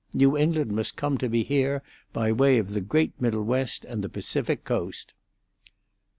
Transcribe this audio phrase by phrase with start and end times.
[0.15, 4.03] New England must come to me here, by way of the great middle West and
[4.03, 5.13] the Pacific coast."